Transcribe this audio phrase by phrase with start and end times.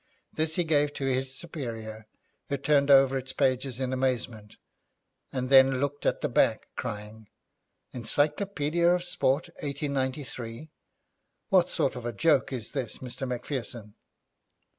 [0.33, 2.07] This he gave to his superior,
[2.49, 4.55] who turned over its pages in amazement,
[5.31, 7.29] and then looked at the back, crying,
[7.93, 10.71] 'Encyclopaedia of Sport, 1893!
[11.49, 13.27] What sort of a joke is this, Mr.
[13.27, 13.93] Macpherson?'